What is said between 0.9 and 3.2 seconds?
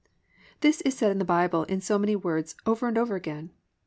said in the Bible in so many words, over and over